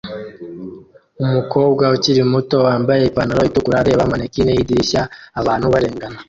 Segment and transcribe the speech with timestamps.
[1.25, 5.01] Umukobwa ukiri muto wambaye ipantaro itukura areba mannequin yidirishya
[5.39, 6.17] abantu barengana